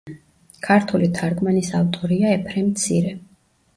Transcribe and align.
ქართული 0.67 1.09
თარგმანის 1.19 1.69
ავტორია 1.81 2.33
ეფრემ 2.39 2.67
მცირე. 2.71 3.15